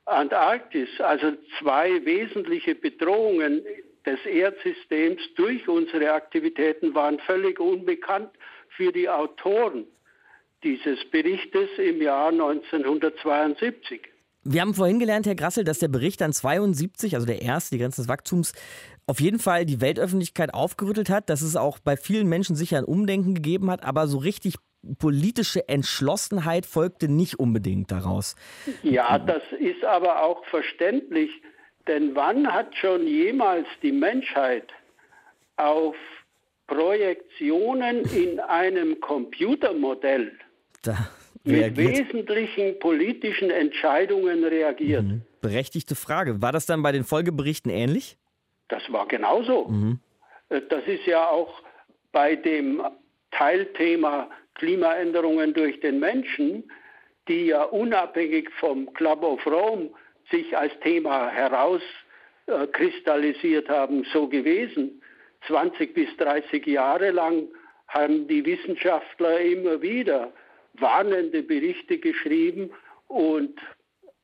[0.06, 0.90] Antarktis.
[1.00, 3.64] Also zwei wesentliche Bedrohungen
[4.06, 8.30] des Erdsystems durch unsere Aktivitäten waren völlig unbekannt
[8.70, 9.86] für die Autoren
[10.64, 14.02] dieses Berichtes im Jahr 1972.
[14.46, 17.82] Wir haben vorhin gelernt, Herr Grassel, dass der Bericht dann 72, also der erste, die
[17.82, 18.54] Grenzen des Wachstums,
[19.08, 22.84] auf jeden Fall die Weltöffentlichkeit aufgerüttelt hat, dass es auch bei vielen Menschen sicher ein
[22.84, 24.56] Umdenken gegeben hat, aber so richtig
[25.00, 28.36] politische Entschlossenheit folgte nicht unbedingt daraus.
[28.82, 31.30] Ja, das ist aber auch verständlich.
[31.88, 34.72] Denn wann hat schon jemals die Menschheit
[35.58, 35.96] auf
[36.68, 40.32] Projektionen in einem Computermodell
[41.44, 45.04] mit wesentlichen politischen Entscheidungen reagiert?
[45.04, 45.22] Mhm.
[45.42, 46.42] Berechtigte Frage.
[46.42, 48.18] War das dann bei den Folgeberichten ähnlich?
[48.70, 49.68] Das war genauso.
[49.68, 50.00] Mhm.
[50.50, 51.62] Äh, das ist ja auch
[52.14, 52.82] bei dem
[53.32, 56.72] Teilthema Klimaänderungen durch den Menschen,
[57.28, 59.90] die ja unabhängig vom Club of Rome
[60.30, 65.02] sich als Thema herauskristallisiert haben, so gewesen.
[65.48, 67.48] 20 bis 30 Jahre lang
[67.88, 70.34] haben die Wissenschaftler immer wieder
[70.74, 72.72] warnende Berichte geschrieben
[73.08, 73.58] und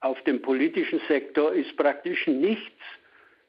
[0.02, 2.82] auf dem politischen Sektor ist praktisch nichts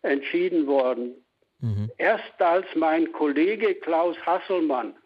[0.03, 1.15] entschieden worden.
[1.61, 1.91] Mhm.
[1.97, 4.97] Erst als mein Kollege Klaus Hasselmann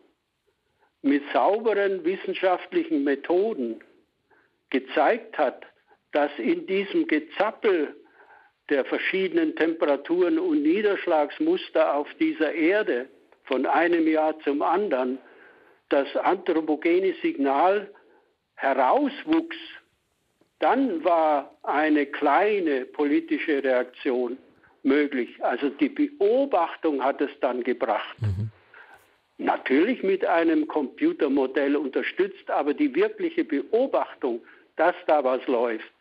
[1.02, 3.80] mit sauberen wissenschaftlichen Methoden
[4.70, 5.66] gezeigt hat,
[6.14, 7.94] dass in diesem Gezappel
[8.70, 13.08] der verschiedenen Temperaturen und Niederschlagsmuster auf dieser Erde
[13.42, 15.18] von einem Jahr zum anderen
[15.90, 17.92] das anthropogene Signal
[18.54, 19.56] herauswuchs,
[20.60, 24.38] dann war eine kleine politische Reaktion
[24.82, 25.36] möglich.
[25.42, 28.16] Also die Beobachtung hat es dann gebracht.
[28.20, 28.50] Mhm.
[29.38, 34.40] Natürlich mit einem Computermodell unterstützt, aber die wirkliche Beobachtung,
[34.76, 35.92] dass da was läuft,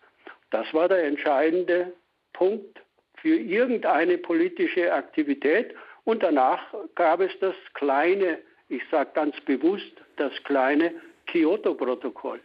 [0.53, 1.93] das war der entscheidende
[2.31, 2.79] Punkt
[3.15, 5.73] für irgendeine politische Aktivität.
[6.03, 6.61] Und danach
[6.95, 8.37] gab es das kleine,
[8.69, 10.93] ich sage ganz bewusst, das kleine
[11.27, 12.39] Kyoto-Protokoll.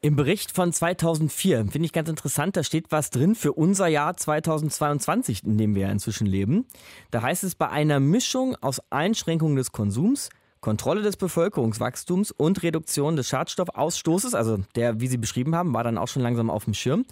[0.00, 4.16] Im Bericht von 2004 finde ich ganz interessant, da steht was drin für unser Jahr
[4.16, 6.66] 2022, in dem wir inzwischen leben.
[7.10, 10.30] Da heißt es, bei einer Mischung aus Einschränkungen des Konsums,
[10.60, 15.96] Kontrolle des Bevölkerungswachstums und Reduktion des Schadstoffausstoßes, also der, wie Sie beschrieben haben, war dann
[15.96, 17.06] auch schon langsam auf dem Schirm,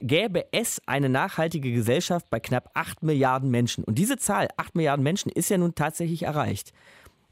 [0.00, 3.82] gäbe es eine nachhaltige Gesellschaft bei knapp 8 Milliarden Menschen.
[3.82, 6.72] Und diese Zahl, 8 Milliarden Menschen, ist ja nun tatsächlich erreicht.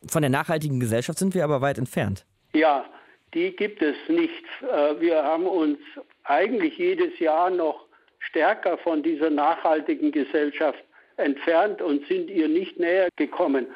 [0.09, 2.27] Von der nachhaltigen Gesellschaft sind wir aber weit entfernt.
[2.53, 2.85] Ja,
[3.33, 4.45] die gibt es nicht.
[4.63, 5.79] Äh, wir haben uns
[6.25, 7.87] eigentlich jedes Jahr noch
[8.19, 10.83] stärker von dieser nachhaltigen Gesellschaft
[11.17, 13.67] entfernt und sind ihr nicht näher gekommen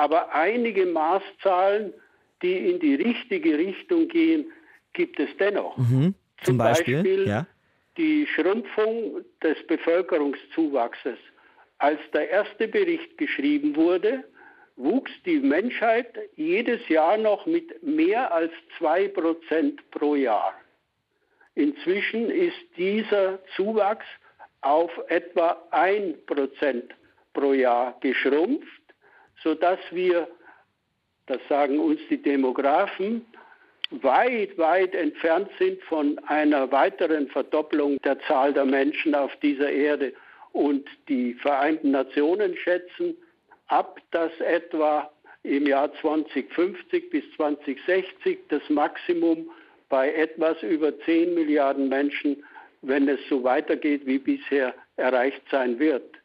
[0.00, 1.92] aber einige Maßzahlen,
[2.40, 4.50] die in die richtige Richtung gehen,
[4.94, 5.76] gibt es dennoch.
[5.76, 6.14] Mhm.
[6.38, 7.46] Zum, Zum, Beispiel, Beispiel ja.
[7.98, 11.18] die Schrumpfung des Bevölkerungszuwachses.
[11.76, 14.24] Als der erste Bericht geschrieben wurde,
[14.76, 20.54] wuchs die Menschheit jedes Jahr noch mit mehr als 2% pro Jahr.
[21.54, 24.06] Inzwischen ist dieser Zuwachs
[24.62, 26.84] auf etwa 1%
[27.34, 28.79] pro Jahr geschrumpft
[29.42, 30.28] sodass wir,
[31.26, 33.24] das sagen uns die Demografen,
[33.90, 40.12] weit, weit entfernt sind von einer weiteren Verdopplung der Zahl der Menschen auf dieser Erde.
[40.52, 43.16] Und die Vereinten Nationen schätzen
[43.68, 45.10] ab, dass etwa
[45.42, 49.50] im Jahr 2050 bis 2060 das Maximum
[49.88, 52.44] bei etwas über 10 Milliarden Menschen,
[52.82, 56.19] wenn es so weitergeht wie bisher, erreicht sein wird.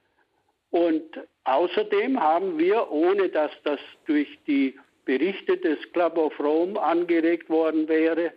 [0.71, 1.03] Und
[1.45, 4.75] Außerdem haben wir, ohne dass das durch die
[5.05, 8.33] Berichte des Club of Rome angeregt worden wäre,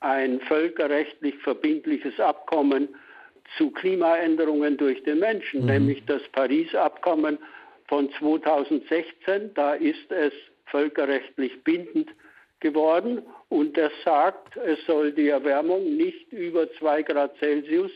[0.00, 2.94] ein völkerrechtlich verbindliches Abkommen
[3.56, 5.66] zu Klimaänderungen durch den Menschen, mhm.
[5.66, 7.38] nämlich das Paris-Abkommen
[7.88, 9.54] von 2016.
[9.54, 10.32] Da ist es
[10.66, 12.10] völkerrechtlich bindend
[12.60, 17.90] geworden und das sagt, es soll die Erwärmung nicht über 2 Grad Celsius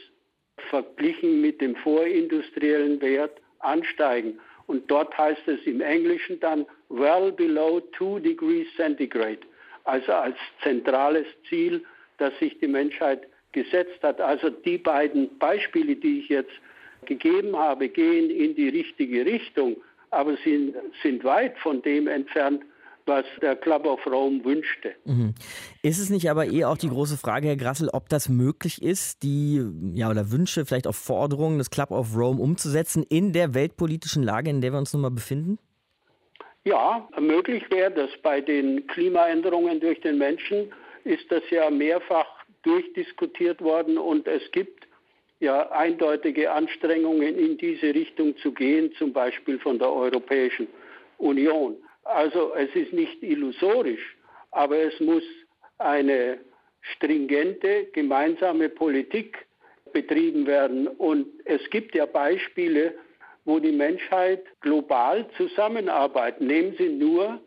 [0.70, 4.38] verglichen mit dem vorindustriellen Wert ansteigen.
[4.66, 9.40] Und dort heißt es im Englischen dann well below 2 degrees centigrade.
[9.84, 11.84] Also als zentrales Ziel,
[12.18, 14.20] das sich die Menschheit gesetzt hat.
[14.20, 16.52] Also die beiden Beispiele, die ich jetzt
[17.04, 19.76] gegeben habe, gehen in die richtige Richtung,
[20.10, 22.64] aber sind, sind weit von dem entfernt,
[23.06, 24.94] was der Club of Rome wünschte.
[25.04, 25.34] Mhm.
[25.82, 29.22] Ist es nicht aber eh auch die große Frage, Herr Grassel, ob das möglich ist,
[29.22, 29.64] die
[29.94, 34.50] ja, oder Wünsche, vielleicht auch Forderungen des Club of Rome umzusetzen in der weltpolitischen Lage,
[34.50, 35.58] in der wir uns nun mal befinden?
[36.64, 38.10] Ja, möglich wäre das.
[38.22, 40.72] Bei den Klimaänderungen durch den Menschen
[41.04, 42.26] ist das ja mehrfach
[42.62, 44.88] durchdiskutiert worden und es gibt
[45.38, 50.66] ja eindeutige Anstrengungen in diese Richtung zu gehen, zum Beispiel von der Europäischen
[51.18, 51.76] Union.
[52.08, 54.16] Also es ist nicht illusorisch,
[54.52, 55.24] aber es muss
[55.78, 56.38] eine
[56.80, 59.46] stringente gemeinsame Politik
[59.92, 60.86] betrieben werden.
[60.86, 62.94] Und es gibt ja Beispiele,
[63.44, 66.40] wo die Menschheit global zusammenarbeitet.
[66.40, 67.40] Nehmen Sie nur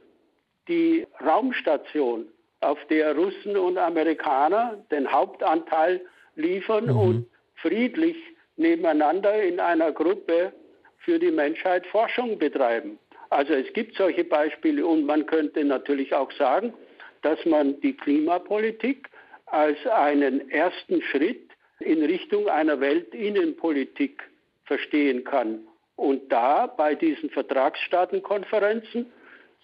[0.67, 2.27] die Raumstation,
[2.61, 6.01] auf der Russen und Amerikaner den Hauptanteil
[6.35, 6.97] liefern mhm.
[6.97, 8.17] und friedlich
[8.57, 10.53] nebeneinander in einer Gruppe
[10.97, 12.99] für die Menschheit Forschung betreiben.
[13.29, 16.73] Also es gibt solche Beispiele und man könnte natürlich auch sagen,
[17.21, 19.09] dass man die Klimapolitik
[19.45, 24.23] als einen ersten Schritt in Richtung einer Weltinnenpolitik
[24.65, 25.59] verstehen kann.
[25.95, 29.11] Und da bei diesen Vertragsstaatenkonferenzen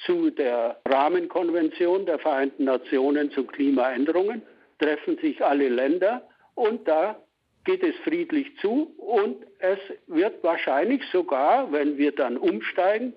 [0.06, 4.41] zu der Rahmenkonvention der Vereinten Nationen zu Klimaänderungen
[4.80, 7.17] treffen sich alle Länder und da
[7.63, 13.13] geht es friedlich zu und es wird wahrscheinlich sogar, wenn wir dann umsteigen,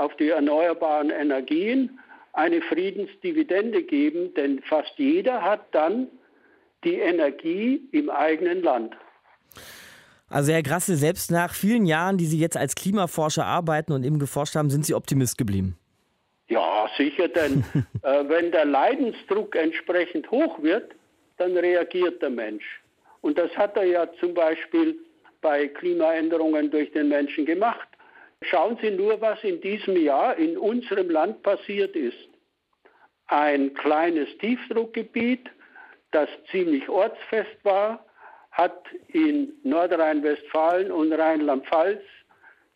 [0.00, 1.98] auf die erneuerbaren Energien
[2.32, 6.08] eine Friedensdividende geben, denn fast jeder hat dann
[6.84, 8.96] die Energie im eigenen Land.
[10.30, 14.18] Also Herr Grasse, selbst nach vielen Jahren, die Sie jetzt als Klimaforscher arbeiten und eben
[14.18, 15.78] geforscht haben, sind Sie Optimist geblieben?
[16.48, 17.64] Ja, sicher, denn
[18.02, 20.92] äh, wenn der Leidensdruck entsprechend hoch wird,
[21.38, 22.64] dann reagiert der Mensch.
[23.20, 24.96] Und das hat er ja zum Beispiel
[25.40, 27.87] bei Klimaänderungen durch den Menschen gemacht.
[28.42, 32.28] Schauen Sie nur, was in diesem Jahr in unserem Land passiert ist.
[33.26, 35.50] Ein kleines Tiefdruckgebiet,
[36.12, 38.04] das ziemlich ortsfest war,
[38.52, 42.02] hat in Nordrhein-Westfalen und Rheinland-Pfalz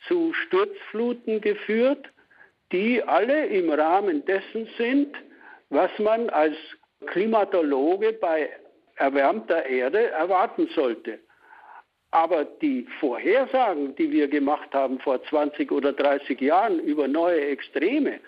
[0.07, 2.07] zu Sturzfluten geführt,
[2.71, 5.17] die alle im Rahmen dessen sind,
[5.71, 6.57] was man als
[7.07, 8.51] Klimatologe bei
[8.97, 11.19] erwärmter Erde erwarten sollte.
[12.13, 18.21] Aber die Vorhersagen, die wir gemacht haben vor 20 oder 30 Jahren über neue Extreme,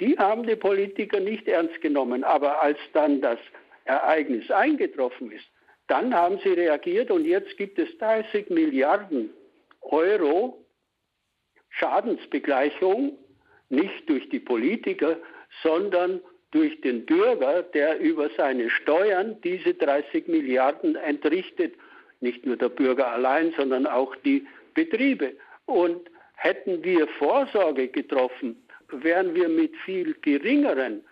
[0.00, 2.24] die haben die Politiker nicht ernst genommen.
[2.24, 3.38] Aber als dann das
[3.84, 5.46] Ereignis eingetroffen ist,
[5.86, 9.30] dann haben sie reagiert und jetzt gibt es 30 Milliarden
[9.80, 10.64] Euro
[11.70, 13.16] Schadensbegleichung,
[13.68, 15.16] nicht durch die Politiker,
[15.62, 16.20] sondern
[16.50, 21.74] durch den Bürger, der über seine Steuern diese 30 Milliarden entrichtet.
[22.20, 25.34] Nicht nur der Bürger allein, sondern auch die Betriebe.
[25.66, 28.56] Und hätten wir Vorsorge getroffen,
[28.90, 31.04] wären wir mit viel geringeren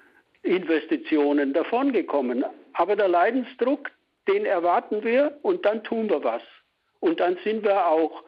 [0.42, 2.44] Investitionen davongekommen.
[2.72, 3.90] Aber der Leidensdruck,
[4.28, 6.42] den erwarten wir und dann tun wir was.
[7.00, 8.24] Und dann sind wir auch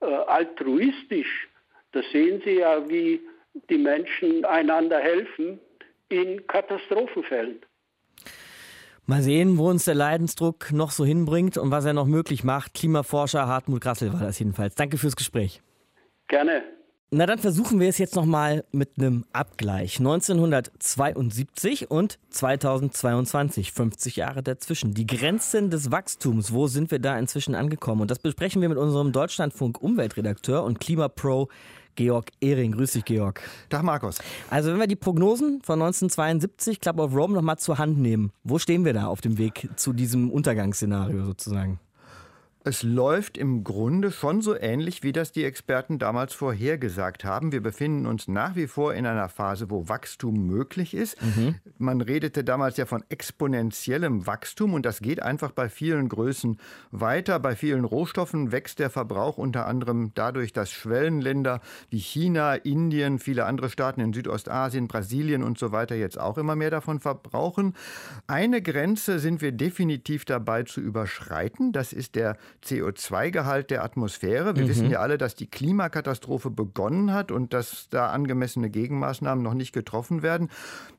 [0.00, 1.48] äh, altruistisch.
[1.92, 3.20] Das sehen Sie ja, wie
[3.68, 5.58] die Menschen einander helfen
[6.08, 7.60] in Katastrophenfällen.
[9.10, 12.74] Mal sehen, wo uns der Leidensdruck noch so hinbringt und was er noch möglich macht.
[12.74, 14.76] Klimaforscher Hartmut Grassel war das jedenfalls.
[14.76, 15.62] Danke fürs Gespräch.
[16.28, 16.62] Gerne.
[17.10, 19.98] Na, dann versuchen wir es jetzt nochmal mit einem Abgleich.
[19.98, 24.94] 1972 und 2022, 50 Jahre dazwischen.
[24.94, 28.02] Die Grenzen des Wachstums, wo sind wir da inzwischen angekommen?
[28.02, 31.48] Und das besprechen wir mit unserem Deutschlandfunk Umweltredakteur und Klimapro
[32.00, 32.72] Georg Ehring.
[32.72, 33.42] Grüß dich, Georg.
[33.68, 34.20] Tag, Markus.
[34.48, 38.58] Also, wenn wir die Prognosen von 1972, Club of Rome, nochmal zur Hand nehmen, wo
[38.58, 41.78] stehen wir da auf dem Weg zu diesem Untergangsszenario sozusagen?
[42.62, 47.52] Es läuft im Grunde schon so ähnlich, wie das die Experten damals vorhergesagt haben.
[47.52, 51.16] Wir befinden uns nach wie vor in einer Phase, wo Wachstum möglich ist.
[51.22, 51.54] Mhm.
[51.78, 56.58] Man redete damals ja von exponentiellem Wachstum und das geht einfach bei vielen Größen
[56.90, 57.38] weiter.
[57.38, 63.46] Bei vielen Rohstoffen wächst der Verbrauch unter anderem dadurch, dass Schwellenländer wie China, Indien, viele
[63.46, 67.74] andere Staaten in Südostasien, Brasilien und so weiter jetzt auch immer mehr davon verbrauchen.
[68.26, 71.72] Eine Grenze sind wir definitiv dabei zu überschreiten.
[71.72, 74.56] Das ist der CO2-Gehalt der Atmosphäre.
[74.56, 74.68] Wir mhm.
[74.68, 79.72] wissen ja alle, dass die Klimakatastrophe begonnen hat und dass da angemessene Gegenmaßnahmen noch nicht
[79.72, 80.50] getroffen werden.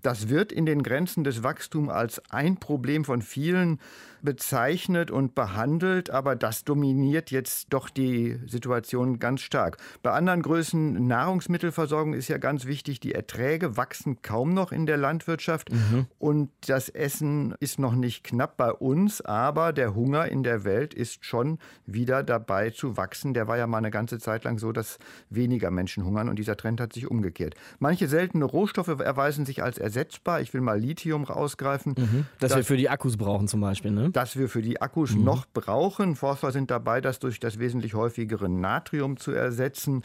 [0.01, 3.79] Das wird in den Grenzen des Wachstums als ein Problem von vielen
[4.21, 9.77] bezeichnet und behandelt, aber das dominiert jetzt doch die Situation ganz stark.
[10.03, 12.99] Bei anderen Größen Nahrungsmittelversorgung ist ja ganz wichtig.
[12.99, 16.07] Die Erträge wachsen kaum noch in der Landwirtschaft mhm.
[16.19, 20.93] und das Essen ist noch nicht knapp bei uns, aber der Hunger in der Welt
[20.93, 23.33] ist schon wieder dabei zu wachsen.
[23.33, 26.57] Der war ja mal eine ganze Zeit lang so, dass weniger Menschen hungern und dieser
[26.57, 27.55] Trend hat sich umgekehrt.
[27.79, 30.41] Manche seltene Rohstoffe erweisen sich als ersetzbar.
[30.41, 31.95] Ich will mal Lithium rausgreifen.
[31.97, 32.25] Mhm.
[32.39, 34.10] Das, das wir für die Akkus brauchen zum Beispiel, ne?
[34.11, 35.23] Das wir für die Akkus mhm.
[35.23, 36.15] noch brauchen.
[36.15, 40.03] Forscher sind dabei, das durch das wesentlich häufigere Natrium zu ersetzen.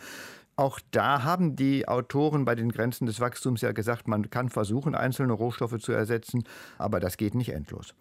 [0.58, 4.94] Auch da haben die Autoren bei den Grenzen des Wachstums ja gesagt, man kann versuchen,
[4.94, 6.44] einzelne Rohstoffe zu ersetzen,
[6.78, 7.94] aber das geht nicht endlos.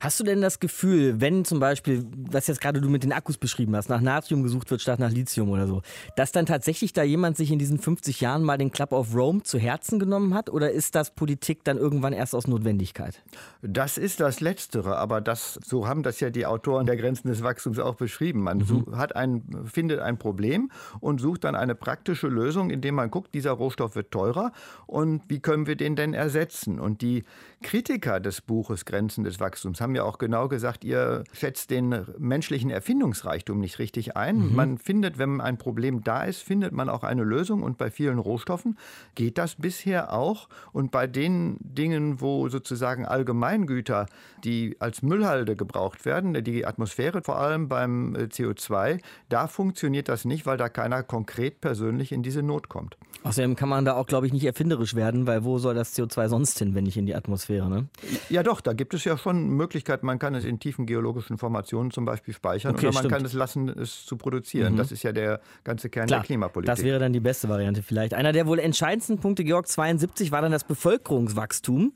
[0.00, 3.36] Hast du denn das Gefühl, wenn zum Beispiel, was jetzt gerade du mit den Akkus
[3.36, 5.82] beschrieben hast, nach Natrium gesucht wird statt nach Lithium oder so,
[6.16, 9.42] dass dann tatsächlich da jemand sich in diesen 50 Jahren mal den Club of Rome
[9.42, 13.22] zu Herzen genommen hat oder ist das Politik dann irgendwann erst aus Notwendigkeit?
[13.60, 17.42] Das ist das Letztere, aber das, so haben das ja die Autoren der Grenzen des
[17.42, 18.40] Wachstums auch beschrieben.
[18.40, 18.96] Man mhm.
[18.96, 23.50] hat ein, findet ein Problem und sucht dann eine praktische Lösung, indem man guckt, dieser
[23.50, 24.52] Rohstoff wird teurer
[24.86, 26.78] und wie können wir den denn ersetzen?
[26.78, 27.24] Und die
[27.64, 32.70] Kritiker des Buches Grenzen des Wachstums haben ja auch genau gesagt, ihr schätzt den menschlichen
[32.70, 34.36] Erfindungsreichtum nicht richtig ein.
[34.36, 34.54] Mhm.
[34.54, 38.20] Man findet, wenn ein Problem da ist, findet man auch eine Lösung und bei vielen
[38.20, 38.78] Rohstoffen
[39.16, 40.48] geht das bisher auch.
[40.72, 44.06] Und bei den Dingen, wo sozusagen Allgemeingüter,
[44.44, 50.24] die als Müllhalde gebraucht werden, die Atmosphäre vor allem beim äh, CO2, da funktioniert das
[50.24, 52.98] nicht, weil da keiner konkret persönlich persönlich in diese Not kommt.
[53.22, 56.28] Außerdem kann man da auch, glaube ich, nicht erfinderisch werden, weil wo soll das CO2
[56.28, 57.70] sonst hin, wenn nicht in die Atmosphäre?
[57.70, 57.88] Ne?
[58.28, 60.04] Ja, doch, da gibt es ja schon Möglichkeiten.
[60.04, 63.14] Man kann es in tiefen geologischen Formationen zum Beispiel speichern okay, oder man stimmt.
[63.14, 64.74] kann es lassen, es zu produzieren.
[64.74, 64.76] Mhm.
[64.76, 66.74] Das ist ja der ganze Kern Klar, der Klimapolitik.
[66.74, 68.12] Das wäre dann die beste Variante vielleicht.
[68.12, 71.92] Einer der wohl entscheidendsten Punkte, Georg 72, war dann das Bevölkerungswachstum.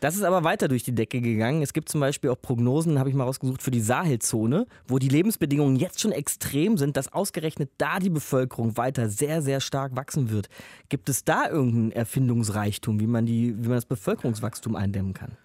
[0.00, 1.62] Das ist aber weiter durch die Decke gegangen.
[1.62, 5.08] Es gibt zum Beispiel auch Prognosen, habe ich mal rausgesucht, für die Sahelzone, wo die
[5.08, 10.30] Lebensbedingungen jetzt schon extrem sind, dass ausgerechnet da die Bevölkerung weiter sehr, sehr stark wachsen
[10.30, 10.48] wird.
[10.90, 15.36] Gibt es da irgendeinen Erfindungsreichtum, wie man, die, wie man das Bevölkerungswachstum eindämmen kann?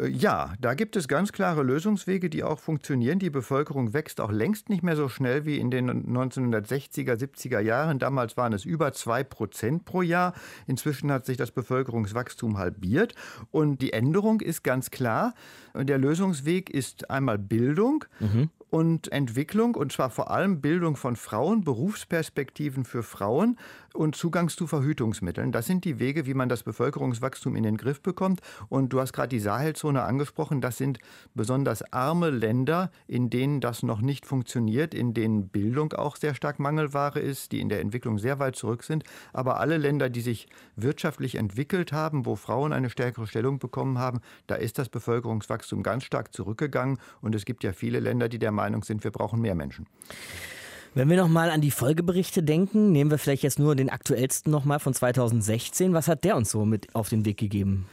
[0.00, 3.18] Äh, ja, da gibt es ganz klare Lösungswege, die auch funktionieren.
[3.18, 7.98] Die Bevölkerung wächst auch längst nicht mehr so schnell wie in den 1960er, 70er Jahren.
[7.98, 10.34] Damals waren es über zwei Prozent pro Jahr.
[10.66, 13.14] Inzwischen hat sich das Bevölkerungswachstum halbiert.
[13.50, 15.34] Und die Änderung ist ganz klar.
[15.74, 18.04] Der Lösungsweg ist einmal Bildung.
[18.20, 23.58] Mhm und Entwicklung, und zwar vor allem Bildung von Frauen, Berufsperspektiven für Frauen
[23.96, 25.52] und Zugang zu Verhütungsmitteln.
[25.52, 28.40] Das sind die Wege, wie man das Bevölkerungswachstum in den Griff bekommt.
[28.68, 30.60] Und du hast gerade die Sahelzone angesprochen.
[30.60, 30.98] Das sind
[31.34, 36.58] besonders arme Länder, in denen das noch nicht funktioniert, in denen Bildung auch sehr stark
[36.58, 39.04] Mangelware ist, die in der Entwicklung sehr weit zurück sind.
[39.32, 44.20] Aber alle Länder, die sich wirtschaftlich entwickelt haben, wo Frauen eine stärkere Stellung bekommen haben,
[44.46, 46.98] da ist das Bevölkerungswachstum ganz stark zurückgegangen.
[47.20, 49.86] Und es gibt ja viele Länder, die der Meinung sind, wir brauchen mehr Menschen.
[50.96, 54.80] Wenn wir nochmal an die Folgeberichte denken, nehmen wir vielleicht jetzt nur den aktuellsten nochmal
[54.80, 55.92] von 2016.
[55.92, 57.86] Was hat der uns so mit auf den Weg gegeben?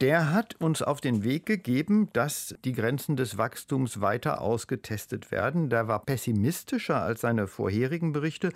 [0.00, 5.70] Der hat uns auf den Weg gegeben, dass die Grenzen des Wachstums weiter ausgetestet werden.
[5.70, 8.50] Der war pessimistischer als seine vorherigen Berichte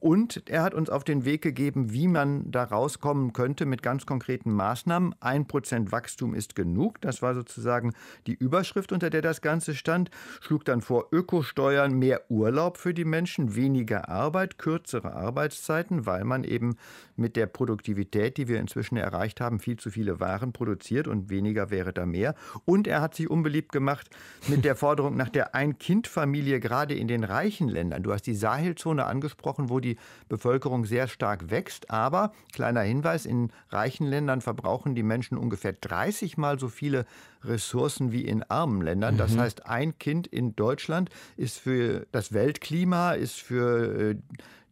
[0.00, 4.06] und er hat uns auf den Weg gegeben, wie man da rauskommen könnte mit ganz
[4.06, 5.14] konkreten Maßnahmen.
[5.20, 7.00] Ein Prozent Wachstum ist genug.
[7.00, 7.92] Das war sozusagen
[8.26, 10.10] die Überschrift, unter der das Ganze stand.
[10.40, 16.44] Schlug dann vor Ökosteuern, mehr Urlaub für die Menschen, weniger Arbeit, kürzere Arbeitszeiten, weil man
[16.44, 16.76] eben
[17.16, 21.70] mit der Produktivität, die wir inzwischen erreicht haben, viel zu viele Waren produziert und weniger
[21.70, 22.34] wäre da mehr.
[22.64, 24.10] Und er hat sich unbeliebt gemacht
[24.48, 28.02] mit der Forderung nach der Ein-Kind-Familie, gerade in den reichen Ländern.
[28.02, 29.96] Du hast die Sahelzone angesprochen, wo die die
[30.28, 31.90] Bevölkerung sehr stark wächst.
[31.90, 37.06] Aber, kleiner Hinweis, in reichen Ländern verbrauchen die Menschen ungefähr 30 Mal so viele
[37.44, 39.16] Ressourcen wie in armen Ländern.
[39.16, 39.40] Das mhm.
[39.40, 44.16] heißt, ein Kind in Deutschland ist für das Weltklima, ist für äh,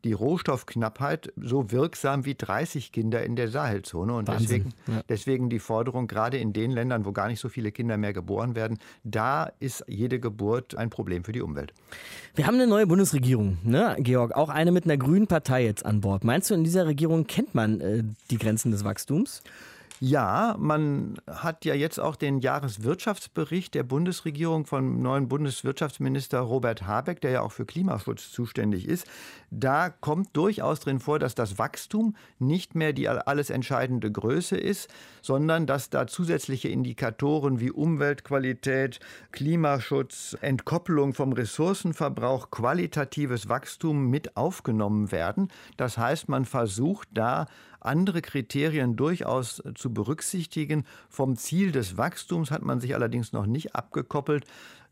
[0.05, 4.15] die Rohstoffknappheit so wirksam wie 30 Kinder in der Sahelzone.
[4.15, 5.03] Und deswegen, ja.
[5.09, 8.55] deswegen die Forderung, gerade in den Ländern, wo gar nicht so viele Kinder mehr geboren
[8.55, 11.73] werden, da ist jede Geburt ein Problem für die Umwelt.
[12.35, 14.37] Wir haben eine neue Bundesregierung, ne, Georg?
[14.37, 16.23] Auch eine mit einer grünen Partei jetzt an Bord.
[16.23, 19.43] Meinst du, in dieser Regierung kennt man äh, die Grenzen des Wachstums?
[20.01, 27.21] Ja, man hat ja jetzt auch den Jahreswirtschaftsbericht der Bundesregierung vom neuen Bundeswirtschaftsminister Robert Habeck,
[27.21, 29.07] der ja auch für Klimaschutz zuständig ist.
[29.53, 34.93] Da kommt durchaus drin vor, dass das Wachstum nicht mehr die alles entscheidende Größe ist,
[35.23, 38.99] sondern dass da zusätzliche Indikatoren wie Umweltqualität,
[39.31, 45.53] Klimaschutz, Entkopplung vom Ressourcenverbrauch, qualitatives Wachstum mit aufgenommen werden.
[45.77, 47.47] Das heißt, man versucht da
[47.85, 50.85] andere Kriterien durchaus zu berücksichtigen.
[51.09, 54.45] Vom Ziel des Wachstums hat man sich allerdings noch nicht abgekoppelt.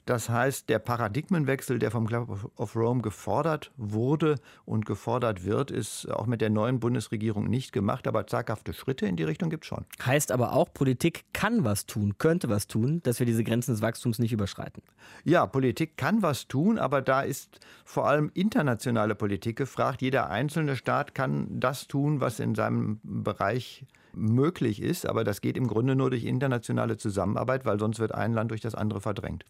[0.05, 6.11] Das heißt, der Paradigmenwechsel, der vom Club of Rome gefordert wurde und gefordert wird, ist
[6.11, 9.69] auch mit der neuen Bundesregierung nicht gemacht, aber zaghafte Schritte in die Richtung gibt es
[9.69, 9.85] schon.
[10.05, 13.83] Heißt aber auch, Politik kann was tun, könnte was tun, dass wir diese Grenzen des
[13.83, 14.83] Wachstums nicht überschreiten.
[15.25, 20.03] Ja, Politik kann was tun, aber da ist vor allem internationale Politik gefragt.
[20.03, 25.07] Jeder einzelne Staat kann das tun, was in seinem Bereich möglich ist.
[25.07, 28.61] Aber das geht im Grunde nur durch internationale Zusammenarbeit, weil sonst wird ein Land durch
[28.61, 29.45] das andere verdrängt.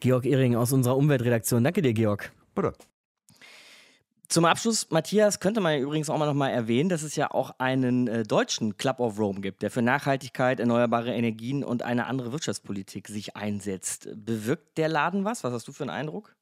[0.00, 1.64] Georg Ehring aus unserer Umweltredaktion.
[1.64, 2.32] Danke dir, Georg.
[2.54, 2.72] Bitte.
[4.32, 7.50] Zum Abschluss, Matthias, könnte man übrigens auch mal noch mal erwähnen, dass es ja auch
[7.58, 12.32] einen äh, deutschen Club of Rome gibt, der für Nachhaltigkeit, erneuerbare Energien und eine andere
[12.32, 14.08] Wirtschaftspolitik sich einsetzt.
[14.16, 15.44] Bewirkt der Laden was?
[15.44, 16.34] Was hast du für einen Eindruck?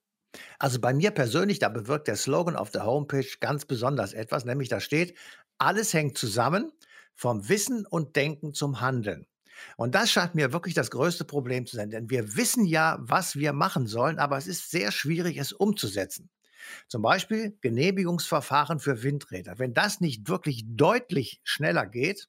[0.60, 4.68] Also bei mir persönlich, da bewirkt der Slogan auf der Homepage ganz besonders etwas, nämlich
[4.68, 5.16] da steht,
[5.58, 6.70] alles hängt zusammen
[7.20, 9.26] vom Wissen und Denken zum Handeln.
[9.76, 13.36] Und das scheint mir wirklich das größte Problem zu sein, denn wir wissen ja, was
[13.36, 16.30] wir machen sollen, aber es ist sehr schwierig, es umzusetzen.
[16.88, 19.58] Zum Beispiel Genehmigungsverfahren für Windräder.
[19.58, 22.26] Wenn das nicht wirklich deutlich schneller geht,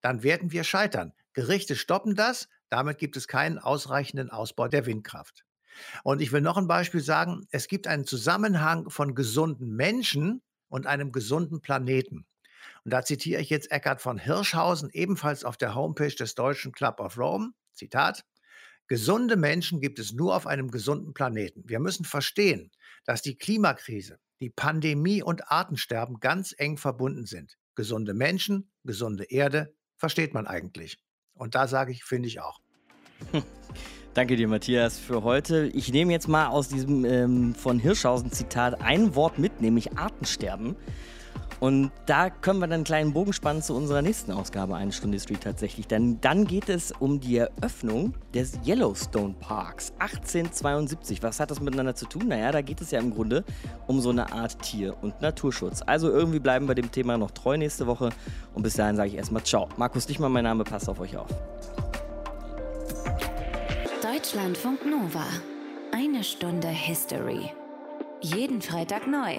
[0.00, 1.12] dann werden wir scheitern.
[1.32, 5.44] Gerichte stoppen das, damit gibt es keinen ausreichenden Ausbau der Windkraft.
[6.02, 10.88] Und ich will noch ein Beispiel sagen, es gibt einen Zusammenhang von gesunden Menschen und
[10.88, 12.26] einem gesunden Planeten.
[12.84, 17.00] Und da zitiere ich jetzt Eckhard von Hirschhausen, ebenfalls auf der Homepage des Deutschen Club
[17.00, 17.52] of Rome.
[17.72, 18.24] Zitat.
[18.86, 21.62] Gesunde Menschen gibt es nur auf einem gesunden Planeten.
[21.66, 22.70] Wir müssen verstehen,
[23.04, 27.56] dass die Klimakrise, die Pandemie und Artensterben ganz eng verbunden sind.
[27.74, 30.98] Gesunde Menschen, gesunde Erde, versteht man eigentlich.
[31.32, 32.60] Und da sage ich, finde ich auch.
[34.14, 35.66] Danke dir, Matthias, für heute.
[35.74, 40.76] Ich nehme jetzt mal aus diesem ähm, von Hirschhausen Zitat ein Wort mit, nämlich Artensterben.
[41.64, 45.18] Und da können wir dann einen kleinen Bogen spannen zu unserer nächsten Ausgabe Eine Stunde
[45.18, 45.86] Street tatsächlich.
[45.86, 51.22] Denn dann geht es um die Eröffnung des Yellowstone Parks 1872.
[51.22, 52.28] Was hat das miteinander zu tun?
[52.28, 53.44] Naja, da geht es ja im Grunde
[53.86, 55.80] um so eine Art Tier- und Naturschutz.
[55.86, 58.10] Also irgendwie bleiben wir dem Thema noch treu nächste Woche.
[58.52, 59.66] Und bis dahin sage ich erstmal Ciao.
[59.78, 61.30] Markus Dichmann, mein Name, passt auf euch auf.
[64.02, 65.24] Deutschlandfunk Nova.
[65.92, 67.50] Eine Stunde History.
[68.20, 69.38] Jeden Freitag neu